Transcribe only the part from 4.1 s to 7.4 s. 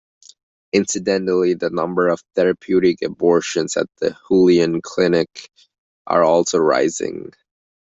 Julian Clinic are also rising.